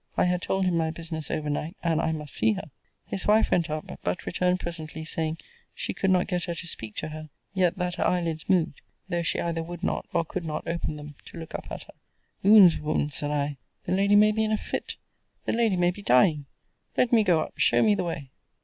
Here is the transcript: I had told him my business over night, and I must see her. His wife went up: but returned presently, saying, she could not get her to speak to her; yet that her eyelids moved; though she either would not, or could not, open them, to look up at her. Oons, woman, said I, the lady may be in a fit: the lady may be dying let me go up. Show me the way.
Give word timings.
I 0.17 0.23
had 0.23 0.41
told 0.41 0.65
him 0.65 0.77
my 0.77 0.89
business 0.89 1.29
over 1.29 1.47
night, 1.47 1.77
and 1.83 2.01
I 2.01 2.11
must 2.11 2.33
see 2.33 2.53
her. 2.53 2.71
His 3.05 3.27
wife 3.27 3.51
went 3.51 3.69
up: 3.69 3.99
but 4.03 4.25
returned 4.25 4.59
presently, 4.59 5.05
saying, 5.05 5.37
she 5.75 5.93
could 5.93 6.09
not 6.09 6.25
get 6.25 6.45
her 6.45 6.55
to 6.55 6.65
speak 6.65 6.95
to 6.95 7.09
her; 7.09 7.29
yet 7.53 7.77
that 7.77 7.97
her 7.97 8.07
eyelids 8.07 8.49
moved; 8.49 8.81
though 9.09 9.21
she 9.21 9.39
either 9.39 9.61
would 9.61 9.83
not, 9.83 10.07
or 10.11 10.25
could 10.25 10.43
not, 10.43 10.67
open 10.67 10.95
them, 10.95 11.13
to 11.25 11.37
look 11.37 11.53
up 11.53 11.67
at 11.69 11.83
her. 11.83 11.93
Oons, 12.43 12.79
woman, 12.79 13.09
said 13.11 13.29
I, 13.29 13.57
the 13.83 13.91
lady 13.93 14.15
may 14.15 14.31
be 14.31 14.43
in 14.43 14.51
a 14.51 14.57
fit: 14.57 14.95
the 15.45 15.53
lady 15.53 15.75
may 15.77 15.91
be 15.91 16.01
dying 16.01 16.47
let 16.97 17.11
me 17.13 17.23
go 17.23 17.41
up. 17.41 17.53
Show 17.59 17.83
me 17.83 17.93
the 17.93 18.03
way. 18.03 18.31